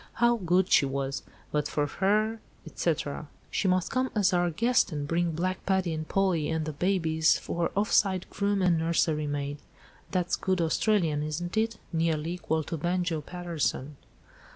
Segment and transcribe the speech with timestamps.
[0.13, 1.21] How good she was.
[1.51, 6.07] But for her—, etc." "She must come as our guest, and bring Black Paddy and
[6.09, 11.77] Polly, and the babies, for offside groom and nurserymaid—(that's good Australian, isn't it?
[11.93, 13.97] nearly equal to 'Banjo' Paterson)."